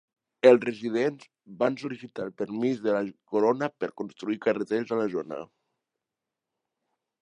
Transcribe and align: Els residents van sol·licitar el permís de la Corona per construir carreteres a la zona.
Els 0.51 0.61
residents 0.69 1.27
van 1.59 1.77
sol·licitar 1.83 2.25
el 2.29 2.33
permís 2.43 2.81
de 2.87 2.97
la 2.97 3.05
Corona 3.35 3.71
per 3.83 3.93
construir 4.05 4.43
carreteres 4.49 4.99
a 4.99 5.03
la 5.05 5.09
zona. 5.17 5.43